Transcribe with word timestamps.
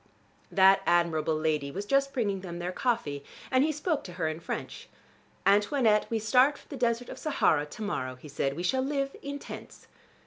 That 0.51 0.81
admirable 0.87 1.35
lady 1.35 1.69
was 1.69 1.85
just 1.85 2.11
bringing 2.11 2.41
them 2.41 2.57
their 2.57 2.71
coffee, 2.71 3.23
and 3.51 3.63
he 3.63 3.71
spoke 3.71 4.03
to 4.05 4.13
her 4.13 4.27
in 4.27 4.39
French. 4.39 4.89
"Antoinette, 5.45 6.07
we 6.09 6.17
start 6.17 6.57
for 6.57 6.67
the 6.69 6.75
desert 6.75 7.07
of 7.09 7.19
Sahara 7.19 7.67
to 7.67 7.81
morrow," 7.83 8.15
he 8.15 8.27
said. 8.27 8.55
"We 8.55 8.63
shall 8.63 8.81
live 8.81 9.15
in 9.21 9.37
tents." 9.37 9.85